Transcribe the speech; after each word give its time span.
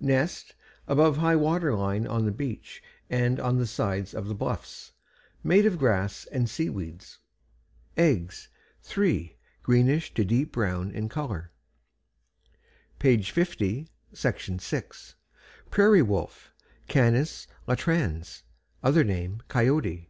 NEST 0.00 0.54
Above 0.88 1.18
high 1.18 1.36
water 1.36 1.74
line 1.74 2.06
on 2.06 2.24
the 2.24 2.30
beach 2.32 2.82
and 3.10 3.38
on 3.38 3.58
the 3.58 3.66
sides 3.66 4.14
of 4.14 4.28
the 4.28 4.34
bluffs; 4.34 4.92
made 5.42 5.66
of 5.66 5.76
grass 5.78 6.24
and 6.32 6.48
sea 6.48 6.70
weeds. 6.70 7.18
EGGS 7.98 8.48
Three, 8.82 9.36
greenish 9.62 10.14
to 10.14 10.24
deep 10.24 10.52
brown 10.52 10.90
in 10.90 11.10
color. 11.10 11.52
Page 12.98 13.30
50. 13.30 13.90
=PRAIRIE 15.70 16.00
WOLF.= 16.02 16.50
Canis 16.88 17.46
latrans. 17.68 18.42
Other 18.82 19.04
name: 19.04 19.42
"Coyote." 19.48 20.08